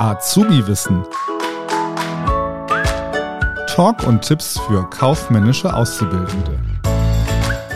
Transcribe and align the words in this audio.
Azubi-Wissen. 0.00 1.04
Talk 3.66 4.02
und 4.06 4.22
Tipps 4.22 4.58
für 4.60 4.88
kaufmännische 4.88 5.74
Auszubildende. 5.74 6.58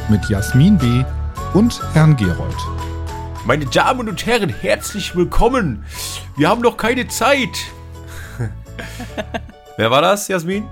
Mit 0.09 0.27
Jasmin 0.31 0.79
B. 0.79 1.05
und 1.53 1.83
Herrn 1.93 2.17
Gerold. 2.17 2.57
Meine 3.45 3.67
Damen 3.67 4.09
und 4.09 4.25
Herren, 4.25 4.49
herzlich 4.49 5.15
willkommen. 5.15 5.85
Wir 6.35 6.49
haben 6.49 6.63
noch 6.63 6.79
keine 6.79 7.07
Zeit. 7.09 7.67
Wer 9.77 9.91
war 9.91 10.01
das, 10.01 10.27
Jasmin? 10.27 10.67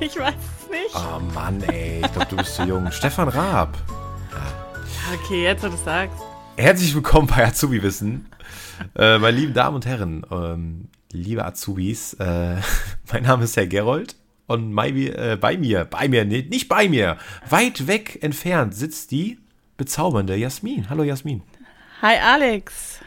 Ich 0.00 0.18
weiß 0.18 0.32
es 0.32 0.70
nicht. 0.70 0.94
Oh 0.94 1.20
Mann, 1.34 1.62
ey, 1.64 2.00
ich 2.02 2.12
glaube, 2.14 2.28
du 2.30 2.36
bist 2.36 2.54
zu 2.54 2.62
jung. 2.64 2.90
Stefan 2.90 3.28
Raab. 3.28 3.76
Okay, 5.22 5.42
jetzt 5.42 5.62
wo 5.62 5.68
du 5.68 5.74
es 5.74 5.84
sagst. 5.84 6.16
Herzlich 6.56 6.94
willkommen 6.94 7.26
bei 7.26 7.44
Azubi 7.44 7.82
Wissen. 7.82 8.26
Äh, 8.94 9.18
meine 9.18 9.36
lieben 9.36 9.54
Damen 9.54 9.74
und 9.74 9.86
Herren, 9.86 10.24
ähm, 10.30 10.88
liebe 11.10 11.44
Azubis, 11.44 12.14
äh, 12.14 12.56
mein 13.12 13.24
Name 13.24 13.44
ist 13.44 13.56
Herr 13.56 13.66
Gerold 13.66 14.14
und 14.46 14.72
bei 14.74 14.92
mir, 14.92 15.18
äh, 15.18 15.36
bei 15.36 15.56
mir, 15.58 15.84
bei 15.84 16.06
mir, 16.06 16.24
nee, 16.24 16.46
nicht 16.48 16.68
bei 16.68 16.88
mir, 16.88 17.18
weit 17.50 17.88
weg 17.88 18.22
entfernt 18.22 18.74
sitzt 18.74 19.10
die 19.10 19.38
bezaubernde 19.76 20.36
Jasmin. 20.36 20.88
Hallo 20.88 21.02
Jasmin. 21.02 21.42
Hi 22.02 22.18
Alex. 22.18 23.00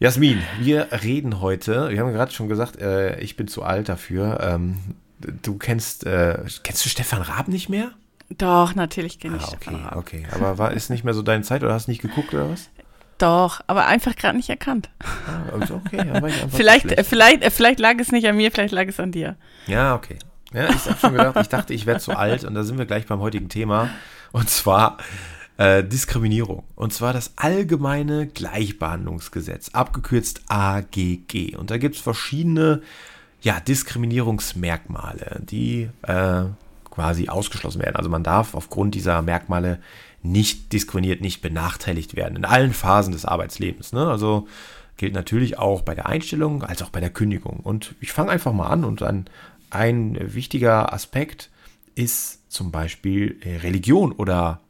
Jasmin, 0.00 0.42
wir 0.58 0.88
reden 0.90 1.40
heute, 1.40 1.90
wir 1.90 2.00
haben 2.00 2.12
gerade 2.12 2.32
schon 2.32 2.48
gesagt, 2.48 2.80
äh, 2.80 3.20
ich 3.20 3.36
bin 3.36 3.46
zu 3.46 3.62
alt 3.62 3.88
dafür. 3.88 4.40
Ähm, 4.42 4.78
du 5.20 5.58
kennst, 5.58 6.06
äh, 6.06 6.42
kennst 6.64 6.84
du 6.84 6.88
Stefan 6.88 7.22
Raab 7.22 7.46
nicht 7.46 7.68
mehr? 7.68 7.92
Doch, 8.38 8.74
natürlich 8.74 9.18
kenne 9.18 9.36
ich 9.36 9.42
Ah, 9.42 9.48
okay, 9.48 9.56
Stefan 9.62 9.84
Raab. 9.84 9.96
okay. 9.96 10.26
Aber 10.32 10.58
war, 10.58 10.72
ist 10.72 10.90
nicht 10.90 11.04
mehr 11.04 11.14
so 11.14 11.22
deine 11.22 11.42
Zeit 11.42 11.62
oder 11.62 11.74
hast 11.74 11.88
nicht 11.88 12.02
geguckt 12.02 12.32
oder 12.34 12.50
was? 12.50 12.70
Doch, 13.18 13.60
aber 13.66 13.86
einfach 13.86 14.16
gerade 14.16 14.36
nicht 14.36 14.48
erkannt. 14.48 14.90
Ah, 15.00 15.52
also 15.58 15.74
okay, 15.84 15.98
war 16.20 16.28
ich 16.28 16.34
Vielleicht, 16.50 16.86
schlecht. 16.86 17.06
vielleicht, 17.06 17.52
vielleicht 17.52 17.78
lag 17.78 17.94
es 17.98 18.10
nicht 18.10 18.26
an 18.26 18.36
mir, 18.36 18.50
vielleicht 18.50 18.72
lag 18.74 18.86
es 18.88 18.98
an 18.98 19.12
dir. 19.12 19.36
Ja, 19.66 19.94
okay. 19.94 20.18
Ja, 20.52 20.68
ich 20.70 20.84
hab 20.90 20.98
schon 21.00 21.12
gedacht, 21.12 21.36
ich 21.40 21.48
dachte, 21.48 21.72
ich 21.72 21.86
werde 21.86 22.00
zu 22.00 22.12
alt 22.16 22.44
und 22.44 22.54
da 22.54 22.62
sind 22.64 22.78
wir 22.78 22.84
gleich 22.86 23.06
beim 23.06 23.20
heutigen 23.20 23.48
Thema. 23.48 23.88
Und 24.32 24.50
zwar 24.50 24.98
äh, 25.56 25.82
Diskriminierung. 25.84 26.64
Und 26.74 26.92
zwar 26.92 27.12
das 27.12 27.32
Allgemeine 27.36 28.26
Gleichbehandlungsgesetz, 28.26 29.70
abgekürzt 29.70 30.42
AGG. 30.48 31.56
Und 31.56 31.70
da 31.70 31.78
gibt 31.78 31.94
es 31.96 32.00
verschiedene 32.02 32.82
ja, 33.40 33.60
Diskriminierungsmerkmale, 33.60 35.40
die 35.42 35.88
äh, 36.02 36.44
quasi 36.92 37.28
ausgeschlossen 37.28 37.82
werden. 37.82 37.96
Also 37.96 38.10
man 38.10 38.22
darf 38.22 38.54
aufgrund 38.54 38.94
dieser 38.94 39.22
Merkmale 39.22 39.80
nicht 40.22 40.72
diskriminiert, 40.72 41.20
nicht 41.20 41.40
benachteiligt 41.40 42.14
werden 42.14 42.36
in 42.36 42.44
allen 42.44 42.72
Phasen 42.72 43.12
des 43.12 43.24
Arbeitslebens. 43.24 43.92
Ne? 43.92 44.06
Also 44.06 44.46
gilt 44.98 45.14
natürlich 45.14 45.58
auch 45.58 45.82
bei 45.82 45.94
der 45.94 46.06
Einstellung 46.06 46.62
als 46.62 46.82
auch 46.82 46.90
bei 46.90 47.00
der 47.00 47.10
Kündigung. 47.10 47.60
Und 47.60 47.94
ich 48.00 48.12
fange 48.12 48.30
einfach 48.30 48.52
mal 48.52 48.68
an 48.68 48.84
und 48.84 49.02
ein, 49.02 49.24
ein 49.70 50.16
wichtiger 50.20 50.92
Aspekt 50.92 51.50
ist 51.94 52.52
zum 52.52 52.70
Beispiel 52.70 53.38
äh, 53.42 53.56
Religion 53.56 54.12
oder 54.12 54.60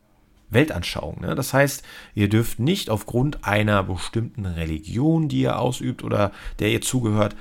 Weltanschauung. 0.50 1.20
Ne? 1.20 1.34
Das 1.34 1.52
heißt, 1.52 1.82
ihr 2.14 2.28
dürft 2.28 2.60
nicht 2.60 2.88
aufgrund 2.88 3.44
einer 3.44 3.82
bestimmten 3.82 4.46
Religion, 4.46 5.28
die 5.28 5.40
ihr 5.40 5.58
ausübt 5.58 6.04
oder 6.04 6.30
der 6.60 6.70
ihr 6.70 6.80
zugehört, 6.80 7.34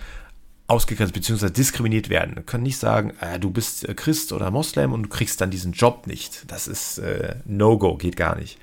ausgegrenzt 0.72 1.14
bzw. 1.14 1.50
diskriminiert 1.50 2.10
werden. 2.10 2.36
Ihr 2.38 2.44
könnt 2.44 2.64
nicht 2.64 2.78
sagen, 2.78 3.12
äh, 3.20 3.40
du 3.40 3.52
bist 3.52 3.88
äh, 3.88 3.94
Christ 3.94 4.32
oder 4.32 4.50
Moslem 4.52 4.94
und 4.94 5.04
du 5.04 5.10
kriegst 5.10 5.42
dann 5.42 5.52
diesen 5.52 5.74
Job 5.74 6.08
nicht. 6.08 6.50
Das 6.50 6.68
ist 6.68 6.98
äh, 6.98 7.36
No-Go, 7.46 7.98
geht 7.98 8.16
gar 8.16 8.38
nicht. 8.38 8.58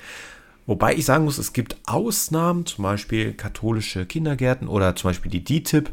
Wobei 0.67 0.95
ich 0.95 1.05
sagen 1.05 1.25
muss, 1.25 1.39
es 1.39 1.53
gibt 1.53 1.77
Ausnahmen, 1.87 2.67
zum 2.67 2.83
Beispiel 2.83 3.35
katholische 3.35 4.07
Kindergärten 4.07 4.69
oder 4.69 4.97
zum 4.97 5.11
Beispiel 5.11 5.31
die 5.31 5.45
DTIP. 5.45 5.91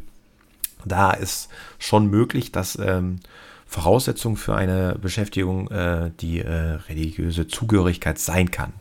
Da 0.86 1.12
ist 1.12 1.50
schon 1.80 2.10
möglich, 2.10 2.52
dass 2.52 2.78
ähm, 2.78 3.20
Voraussetzung 3.66 4.38
für 4.38 4.56
eine 4.56 4.98
Beschäftigung 5.02 5.70
äh, 5.70 6.12
die 6.22 6.40
äh, 6.40 6.78
religiöse 6.90 7.48
Zugehörigkeit 7.48 8.20
sein 8.20 8.52
kann. 8.52 8.74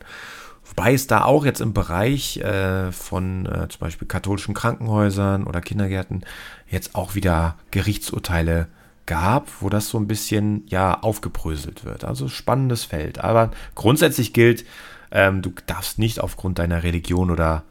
Wobei 0.65 0.95
es 0.95 1.07
da 1.07 1.25
auch 1.25 1.45
jetzt 1.45 1.61
im 1.61 1.75
Bereich 1.75 2.39
äh, 2.39 2.91
von 2.91 3.47
äh, 3.47 3.69
zum 3.69 3.81
Beispiel 3.81 4.09
katholischen 4.09 4.55
Krankenhäusern 4.55 5.45
oder 5.45 5.61
Kindergärten 5.61 6.25
jetzt 6.69 6.95
auch 6.95 7.15
wieder 7.15 7.57
Gerichtsurteile 7.71 8.69
gab, 9.07 9.49
wo 9.61 9.69
das 9.69 9.89
so 9.89 9.99
ein 9.99 10.07
bisschen 10.07 10.65
ja 10.67 10.99
aufgebröselt 11.01 11.85
wird. 11.85 12.05
Also 12.05 12.29
spannendes 12.29 12.85
Feld. 12.85 13.23
Aber 13.23 13.51
grundsätzlich 13.75 14.33
gilt, 14.33 14.65
ähm, 15.11 15.43
du 15.43 15.53
darfst 15.67 15.99
nicht 15.99 16.21
aufgrund 16.21 16.59
deiner 16.59 16.83
Religion 16.83 17.31
oder 17.31 17.65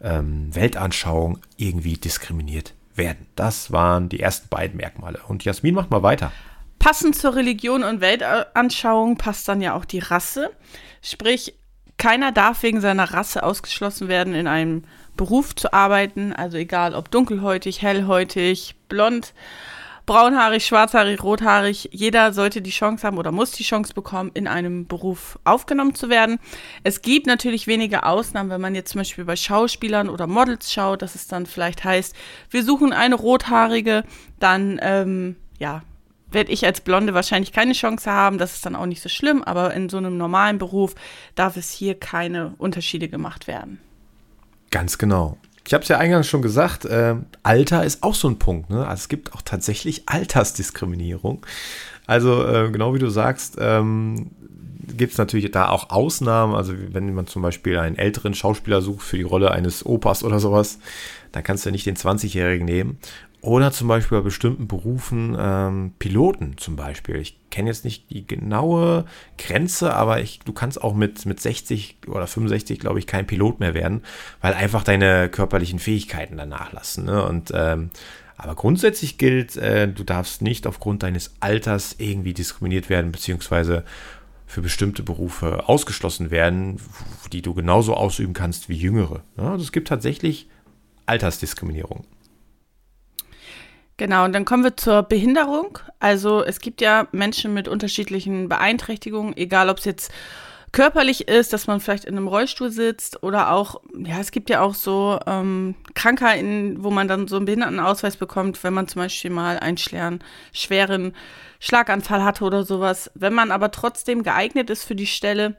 ähm, 0.00 0.54
Weltanschauung 0.54 1.38
irgendwie 1.56 1.94
diskriminiert 1.94 2.74
werden. 2.94 3.26
Das 3.36 3.72
waren 3.72 4.08
die 4.08 4.20
ersten 4.20 4.48
beiden 4.48 4.76
Merkmale. 4.76 5.20
Und 5.26 5.44
Jasmin 5.44 5.74
macht 5.74 5.90
mal 5.90 6.02
weiter. 6.02 6.32
Passend 6.78 7.16
zur 7.16 7.34
Religion 7.34 7.82
und 7.82 8.00
Weltanschauung 8.00 9.16
passt 9.16 9.48
dann 9.48 9.60
ja 9.60 9.74
auch 9.74 9.84
die 9.84 9.98
Rasse. 9.98 10.50
Sprich, 11.02 11.54
keiner 11.98 12.32
darf 12.32 12.62
wegen 12.62 12.80
seiner 12.80 13.12
Rasse 13.12 13.42
ausgeschlossen 13.42 14.08
werden, 14.08 14.34
in 14.34 14.46
einem 14.46 14.84
Beruf 15.16 15.54
zu 15.54 15.72
arbeiten. 15.72 16.32
Also 16.32 16.56
egal 16.56 16.94
ob 16.94 17.10
dunkelhäutig, 17.10 17.82
hellhäutig, 17.82 18.76
blond, 18.88 19.34
braunhaarig, 20.06 20.64
schwarzhaarig, 20.64 21.22
rothaarig. 21.22 21.90
Jeder 21.92 22.32
sollte 22.32 22.62
die 22.62 22.70
Chance 22.70 23.06
haben 23.06 23.18
oder 23.18 23.30
muss 23.30 23.50
die 23.50 23.64
Chance 23.64 23.92
bekommen, 23.92 24.30
in 24.32 24.48
einem 24.48 24.86
Beruf 24.86 25.38
aufgenommen 25.44 25.94
zu 25.94 26.08
werden. 26.08 26.38
Es 26.82 27.02
gibt 27.02 27.26
natürlich 27.26 27.66
wenige 27.66 28.04
Ausnahmen, 28.04 28.48
wenn 28.48 28.60
man 28.60 28.74
jetzt 28.74 28.92
zum 28.92 29.00
Beispiel 29.00 29.26
bei 29.26 29.36
Schauspielern 29.36 30.08
oder 30.08 30.26
Models 30.26 30.72
schaut, 30.72 31.02
dass 31.02 31.14
es 31.14 31.26
dann 31.26 31.44
vielleicht 31.44 31.84
heißt, 31.84 32.16
wir 32.48 32.64
suchen 32.64 32.94
eine 32.94 33.16
rothaarige, 33.16 34.04
dann 34.40 34.80
ähm, 34.82 35.36
ja, 35.58 35.82
werde 36.30 36.52
ich 36.52 36.64
als 36.64 36.80
Blonde 36.80 37.14
wahrscheinlich 37.14 37.52
keine 37.52 37.72
Chance 37.72 38.10
haben. 38.10 38.38
Das 38.38 38.54
ist 38.54 38.66
dann 38.66 38.76
auch 38.76 38.86
nicht 38.86 39.02
so 39.02 39.08
schlimm, 39.08 39.42
aber 39.42 39.74
in 39.74 39.88
so 39.88 39.96
einem 39.96 40.16
normalen 40.16 40.58
Beruf 40.58 40.94
darf 41.34 41.56
es 41.56 41.70
hier 41.70 41.98
keine 41.98 42.54
Unterschiede 42.58 43.08
gemacht 43.08 43.46
werden. 43.46 43.80
Ganz 44.70 44.98
genau. 44.98 45.38
Ich 45.66 45.74
habe 45.74 45.82
es 45.82 45.88
ja 45.88 45.98
eingangs 45.98 46.26
schon 46.26 46.40
gesagt, 46.40 46.86
äh, 46.86 47.16
Alter 47.42 47.84
ist 47.84 48.02
auch 48.02 48.14
so 48.14 48.28
ein 48.28 48.38
Punkt. 48.38 48.70
Ne? 48.70 48.86
Also 48.86 49.02
es 49.02 49.08
gibt 49.08 49.34
auch 49.34 49.42
tatsächlich 49.42 50.04
Altersdiskriminierung. 50.06 51.44
Also 52.06 52.42
äh, 52.46 52.70
genau 52.70 52.94
wie 52.94 52.98
du 52.98 53.10
sagst, 53.10 53.56
ähm, 53.60 54.30
gibt 54.96 55.12
es 55.12 55.18
natürlich 55.18 55.50
da 55.50 55.68
auch 55.68 55.90
Ausnahmen. 55.90 56.54
Also 56.54 56.72
wenn 56.92 57.14
man 57.14 57.26
zum 57.26 57.42
Beispiel 57.42 57.78
einen 57.78 57.96
älteren 57.96 58.32
Schauspieler 58.32 58.80
sucht 58.80 59.02
für 59.02 59.18
die 59.18 59.24
Rolle 59.24 59.50
eines 59.50 59.84
Opas 59.84 60.24
oder 60.24 60.40
sowas, 60.40 60.78
dann 61.32 61.42
kannst 61.42 61.64
du 61.64 61.68
ja 61.68 61.72
nicht 61.72 61.84
den 61.86 61.96
20-Jährigen 61.96 62.64
nehmen. 62.64 62.98
Oder 63.40 63.70
zum 63.70 63.86
Beispiel 63.86 64.18
bei 64.18 64.24
bestimmten 64.24 64.66
Berufen, 64.66 65.36
ähm, 65.38 65.92
Piloten 65.98 66.56
zum 66.56 66.74
Beispiel. 66.74 67.16
Ich 67.16 67.36
kenne 67.50 67.68
jetzt 67.68 67.84
nicht 67.84 68.10
die 68.10 68.26
genaue 68.26 69.04
Grenze, 69.36 69.94
aber 69.94 70.20
ich, 70.20 70.40
du 70.40 70.52
kannst 70.52 70.82
auch 70.82 70.94
mit, 70.94 71.24
mit 71.24 71.40
60 71.40 71.98
oder 72.08 72.26
65, 72.26 72.80
glaube 72.80 72.98
ich, 72.98 73.06
kein 73.06 73.26
Pilot 73.26 73.60
mehr 73.60 73.74
werden, 73.74 74.02
weil 74.40 74.54
einfach 74.54 74.82
deine 74.82 75.28
körperlichen 75.28 75.78
Fähigkeiten 75.78 76.36
dann 76.36 76.48
nachlassen. 76.48 77.04
Ne? 77.04 77.24
Und 77.24 77.52
ähm, 77.54 77.90
aber 78.36 78.54
grundsätzlich 78.54 79.18
gilt, 79.18 79.56
äh, 79.56 79.88
du 79.88 80.04
darfst 80.04 80.42
nicht 80.42 80.66
aufgrund 80.66 81.02
deines 81.02 81.34
Alters 81.40 81.96
irgendwie 81.98 82.34
diskriminiert 82.34 82.88
werden, 82.88 83.10
beziehungsweise 83.12 83.84
für 84.46 84.62
bestimmte 84.62 85.02
Berufe 85.02 85.68
ausgeschlossen 85.68 86.30
werden, 86.30 86.80
die 87.32 87.42
du 87.42 87.52
genauso 87.52 87.94
ausüben 87.94 88.32
kannst 88.32 88.68
wie 88.68 88.76
jüngere. 88.76 89.22
Ja, 89.36 89.50
also 89.50 89.62
es 89.62 89.72
gibt 89.72 89.88
tatsächlich 89.88 90.48
Altersdiskriminierung. 91.06 92.04
Genau, 93.98 94.24
und 94.24 94.32
dann 94.32 94.44
kommen 94.44 94.62
wir 94.62 94.76
zur 94.76 95.02
Behinderung. 95.02 95.80
Also 95.98 96.44
es 96.44 96.60
gibt 96.60 96.80
ja 96.80 97.08
Menschen 97.10 97.52
mit 97.52 97.66
unterschiedlichen 97.66 98.48
Beeinträchtigungen, 98.48 99.36
egal 99.36 99.68
ob 99.68 99.78
es 99.78 99.84
jetzt 99.84 100.12
körperlich 100.70 101.26
ist, 101.26 101.52
dass 101.52 101.66
man 101.66 101.80
vielleicht 101.80 102.04
in 102.04 102.16
einem 102.16 102.28
Rollstuhl 102.28 102.70
sitzt 102.70 103.24
oder 103.24 103.50
auch, 103.50 103.80
ja, 103.96 104.20
es 104.20 104.30
gibt 104.30 104.50
ja 104.50 104.60
auch 104.60 104.74
so 104.74 105.18
ähm, 105.26 105.74
Krankheiten, 105.94 106.84
wo 106.84 106.90
man 106.90 107.08
dann 107.08 107.26
so 107.26 107.36
einen 107.36 107.46
Behindertenausweis 107.46 108.16
bekommt, 108.16 108.62
wenn 108.62 108.74
man 108.74 108.86
zum 108.86 109.02
Beispiel 109.02 109.32
mal 109.32 109.58
einen 109.58 109.78
schweren, 109.78 110.22
schweren 110.52 111.14
Schlaganfall 111.58 112.22
hatte 112.22 112.44
oder 112.44 112.62
sowas. 112.62 113.10
Wenn 113.14 113.34
man 113.34 113.50
aber 113.50 113.72
trotzdem 113.72 114.22
geeignet 114.22 114.70
ist 114.70 114.84
für 114.84 114.94
die 114.94 115.06
Stelle, 115.08 115.56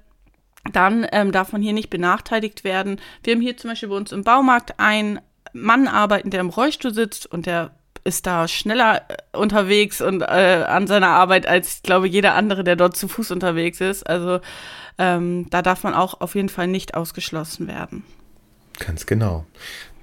dann 0.72 1.06
ähm, 1.12 1.34
darf 1.34 1.52
man 1.52 1.62
hier 1.62 1.74
nicht 1.74 1.90
benachteiligt 1.90 2.64
werden. 2.64 3.02
Wir 3.24 3.34
haben 3.34 3.42
hier 3.42 3.58
zum 3.58 3.72
Beispiel 3.72 3.90
bei 3.90 3.98
uns 3.98 4.14
im 4.14 4.24
Baumarkt 4.24 4.80
einen 4.80 5.20
Mann 5.52 5.88
arbeiten, 5.88 6.30
der 6.30 6.40
im 6.40 6.50
Rollstuhl 6.50 6.94
sitzt 6.94 7.26
und 7.26 7.46
der 7.46 7.72
ist 8.10 8.28
da 8.28 8.48
schneller 8.48 9.04
äh, 9.08 9.38
unterwegs 9.38 10.02
und 10.02 10.22
äh, 10.22 10.66
an 10.68 10.88
seiner 10.88 11.10
Arbeit 11.10 11.48
als, 11.48 11.78
ich 11.78 11.84
glaube, 11.84 12.08
jeder 12.08 12.34
andere, 12.34 12.66
der 12.66 12.76
dort 12.76 12.98
zu 12.98 13.08
Fuß 13.08 13.32
unterwegs 13.32 13.80
ist. 13.80 14.04
Also 14.04 14.42
ähm, 14.98 15.48
da 15.50 15.62
darf 15.62 15.84
man 15.84 15.94
auch 15.94 16.20
auf 16.20 16.36
jeden 16.36 16.50
Fall 16.50 16.68
nicht 16.68 16.96
ausgeschlossen 16.96 17.68
werden. 17.68 18.04
Ganz 18.80 19.06
genau. 19.06 19.46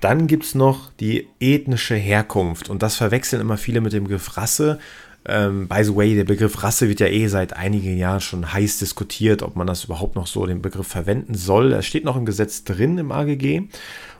Dann 0.00 0.26
gibt 0.26 0.44
es 0.44 0.55
noch 0.55 0.91
die 1.00 1.29
ethnische 1.41 1.97
Herkunft 1.97 2.70
und 2.70 2.82
das 2.82 2.97
verwechseln 2.97 3.41
immer 3.41 3.56
viele 3.58 3.81
mit 3.81 3.93
dem 3.93 4.05
Begriff 4.05 4.37
Rasse. 4.37 4.79
Ähm, 5.28 5.67
by 5.67 5.82
the 5.82 5.96
way, 5.96 6.14
der 6.14 6.25
Begriff 6.25 6.62
Rasse 6.62 6.88
wird 6.88 7.00
ja 7.00 7.08
eh 7.08 7.26
seit 7.26 7.55
einigen 7.55 7.99
Jahren 7.99 8.20
schon 8.20 8.52
heiß 8.52 8.78
diskutiert, 8.78 9.43
ob 9.43 9.56
man 9.56 9.67
das 9.67 9.84
überhaupt 9.84 10.14
noch 10.14 10.26
so 10.26 10.46
den 10.46 10.62
Begriff 10.62 10.87
verwenden 10.87 11.34
soll. 11.34 11.73
Er 11.73 11.82
steht 11.82 12.05
noch 12.05 12.17
im 12.17 12.25
Gesetz 12.25 12.64
drin 12.64 12.99
im 12.99 13.11
AGG. 13.11 13.62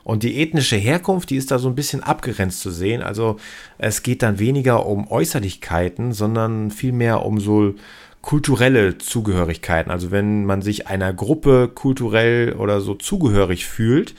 Und 0.03 0.23
die 0.23 0.41
ethnische 0.41 0.77
Herkunft, 0.77 1.31
die 1.31 1.37
ist 1.37 1.51
da 1.51 1.59
so 1.59 1.69
ein 1.69 1.75
bisschen 1.75 2.03
abgrenzt 2.03 2.61
zu 2.61 2.71
sehen. 2.71 3.03
Also 3.03 3.39
es 3.79 4.03
geht 4.03 4.23
dann 4.23 4.39
weniger 4.39 4.87
um 4.87 5.11
Äußerlichkeiten, 5.11 6.13
sondern 6.13 6.71
vielmehr 6.71 7.25
um 7.25 7.41
so 7.41 7.75
kulturelle 8.23 8.99
Zugehörigkeiten. 8.99 9.91
Also 9.93 10.11
wenn 10.11 10.45
man 10.45 10.63
sich 10.63 10.89
einer 10.89 11.13
Gruppe 11.13 11.69
kulturell 11.73 12.55
oder 12.55 12.81
so 12.81 12.95
zugehörig 12.95 13.67
fühlt, 13.67 14.15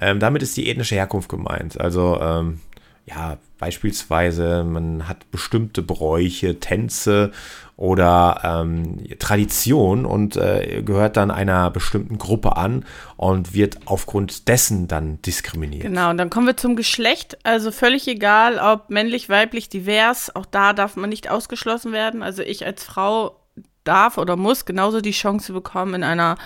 ähm, 0.00 0.20
damit 0.20 0.42
ist 0.42 0.56
die 0.56 0.68
ethnische 0.68 0.94
Herkunft 0.94 1.28
gemeint. 1.28 1.80
Also 1.80 2.18
ähm, 2.20 2.60
ja, 3.08 3.38
beispielsweise 3.58 4.64
man 4.64 5.08
hat 5.08 5.30
bestimmte 5.30 5.82
Bräuche, 5.82 6.60
Tänze 6.60 7.32
oder 7.76 8.40
ähm, 8.44 8.98
Tradition 9.18 10.04
und 10.04 10.36
äh, 10.36 10.82
gehört 10.84 11.16
dann 11.16 11.30
einer 11.30 11.70
bestimmten 11.70 12.18
Gruppe 12.18 12.56
an 12.56 12.84
und 13.16 13.54
wird 13.54 13.78
aufgrund 13.86 14.48
dessen 14.48 14.88
dann 14.88 15.22
diskriminiert. 15.22 15.82
Genau, 15.82 16.10
und 16.10 16.18
dann 16.18 16.30
kommen 16.30 16.46
wir 16.46 16.56
zum 16.56 16.76
Geschlecht. 16.76 17.38
Also 17.44 17.70
völlig 17.70 18.06
egal, 18.08 18.58
ob 18.58 18.90
männlich, 18.90 19.28
weiblich, 19.28 19.68
divers, 19.68 20.34
auch 20.34 20.46
da 20.46 20.72
darf 20.72 20.96
man 20.96 21.08
nicht 21.08 21.30
ausgeschlossen 21.30 21.92
werden. 21.92 22.22
Also 22.22 22.42
ich 22.42 22.66
als 22.66 22.84
Frau 22.84 23.40
darf 23.84 24.18
oder 24.18 24.36
muss 24.36 24.64
genauso 24.64 25.00
die 25.00 25.12
Chance 25.12 25.52
bekommen, 25.52 25.94
in 25.94 26.04
einer 26.04 26.36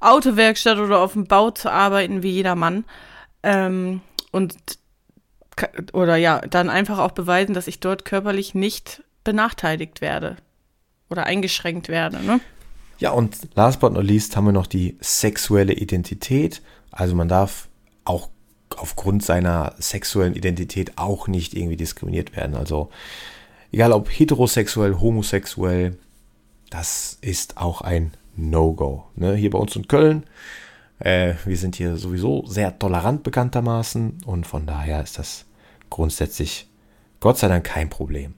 Autowerkstatt 0.00 0.78
oder 0.78 1.00
auf 1.00 1.14
dem 1.14 1.26
Bau 1.26 1.50
zu 1.50 1.70
arbeiten 1.70 2.22
wie 2.22 2.30
jeder 2.30 2.54
Mann. 2.54 2.84
Ähm, 3.42 4.02
und 4.30 4.54
oder 5.92 6.16
ja, 6.16 6.40
dann 6.40 6.70
einfach 6.70 6.98
auch 6.98 7.12
beweisen, 7.12 7.54
dass 7.54 7.66
ich 7.66 7.80
dort 7.80 8.04
körperlich 8.04 8.54
nicht 8.54 9.02
benachteiligt 9.24 10.00
werde 10.00 10.36
oder 11.08 11.24
eingeschränkt 11.24 11.88
werde. 11.88 12.22
Ne? 12.24 12.40
Ja, 12.98 13.10
und 13.10 13.36
last 13.54 13.80
but 13.80 13.92
not 13.92 14.04
least 14.04 14.36
haben 14.36 14.46
wir 14.46 14.52
noch 14.52 14.66
die 14.66 14.96
sexuelle 15.00 15.72
Identität. 15.72 16.62
Also 16.90 17.14
man 17.14 17.28
darf 17.28 17.68
auch 18.04 18.28
aufgrund 18.76 19.24
seiner 19.24 19.74
sexuellen 19.78 20.34
Identität 20.34 20.92
auch 20.96 21.28
nicht 21.28 21.54
irgendwie 21.54 21.76
diskriminiert 21.76 22.36
werden. 22.36 22.54
Also 22.54 22.90
egal 23.72 23.92
ob 23.92 24.08
heterosexuell, 24.08 24.94
homosexuell, 25.00 25.98
das 26.70 27.18
ist 27.20 27.58
auch 27.58 27.80
ein 27.80 28.12
No-Go. 28.36 29.04
Ne? 29.14 29.34
Hier 29.34 29.50
bei 29.50 29.58
uns 29.58 29.76
in 29.76 29.88
Köln, 29.88 30.24
äh, 30.98 31.34
wir 31.44 31.56
sind 31.56 31.76
hier 31.76 31.96
sowieso 31.96 32.46
sehr 32.46 32.78
tolerant 32.78 33.22
bekanntermaßen 33.22 34.18
und 34.24 34.46
von 34.46 34.66
daher 34.66 35.02
ist 35.02 35.18
das 35.18 35.44
grundsätzlich 35.90 36.68
Gott 37.20 37.38
sei 37.38 37.48
Dank 37.48 37.64
kein 37.64 37.90
Problem. 37.90 38.34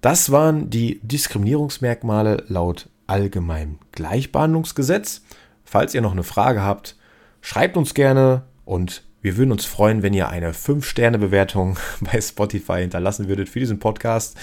Das 0.00 0.30
waren 0.30 0.70
die 0.70 1.00
Diskriminierungsmerkmale 1.02 2.44
laut 2.48 2.88
Allgemeinem 3.06 3.78
Gleichbehandlungsgesetz. 3.92 5.22
Falls 5.64 5.94
ihr 5.94 6.00
noch 6.00 6.12
eine 6.12 6.22
Frage 6.22 6.62
habt, 6.62 6.96
schreibt 7.40 7.76
uns 7.76 7.94
gerne 7.94 8.42
und 8.64 9.04
wir 9.22 9.36
würden 9.36 9.52
uns 9.52 9.64
freuen, 9.64 10.02
wenn 10.02 10.14
ihr 10.14 10.28
eine 10.28 10.52
5-Sterne-Bewertung 10.52 11.78
bei 12.00 12.20
Spotify 12.20 12.80
hinterlassen 12.80 13.28
würdet 13.28 13.48
für 13.48 13.60
diesen 13.60 13.78
Podcast 13.78 14.36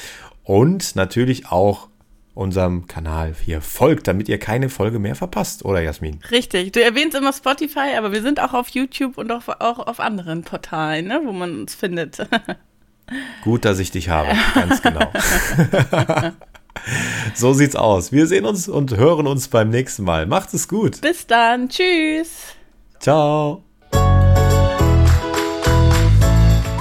und 0.44 0.96
natürlich 0.96 1.48
auch 1.48 1.88
unserem 2.34 2.88
Kanal 2.88 3.36
hier 3.44 3.62
folgt, 3.62 4.08
damit 4.08 4.28
ihr 4.28 4.40
keine 4.40 4.70
Folge 4.70 5.00
mehr 5.00 5.16
verpasst, 5.16 5.66
oder 5.66 5.82
Jasmin? 5.82 6.20
Richtig. 6.32 6.72
Du 6.72 6.84
erwähnst 6.84 7.16
immer 7.16 7.34
Spotify, 7.34 7.96
aber 7.98 8.12
wir 8.12 8.22
sind 8.22 8.40
auch 8.40 8.54
auf 8.54 8.70
YouTube 8.70 9.18
und 9.18 9.32
auch, 9.32 9.48
auch 9.48 9.80
auf 9.80 10.00
anderen 10.00 10.44
Portalen, 10.44 11.08
ne, 11.08 11.22
wo 11.24 11.32
man 11.32 11.62
uns 11.62 11.76
findet. 11.76 12.18
Gut, 13.44 13.66
dass 13.66 13.80
ich 13.80 13.92
dich 13.92 14.10
habe, 14.10 14.30
ganz 14.56 14.82
genau. 14.82 15.12
so 17.36 17.54
sieht's 17.54 17.76
aus. 17.76 18.12
Wir 18.12 18.28
sehen 18.28 18.46
uns 18.46 18.68
und 18.68 18.96
hören 18.96 19.28
uns 19.28 19.50
beim 19.50 19.70
nächsten 19.70 20.04
Mal. 20.04 20.26
Macht 20.26 20.54
es 20.54 20.68
gut. 20.68 21.02
Bis 21.02 21.28
dann. 21.28 21.70
Tschüss. 21.70 22.56
Ciao. 23.00 23.64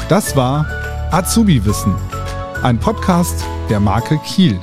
Das 0.08 0.36
war 0.36 0.66
Azubi 1.10 1.64
Wissen, 1.64 1.94
ein 2.62 2.78
Podcast 2.78 3.44
der 3.68 3.80
Marke 3.80 4.18
Kiel. 4.18 4.60